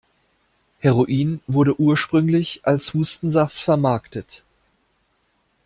[0.79, 4.41] Heroin wurde ursprünglich als Hustensaft vermarktet.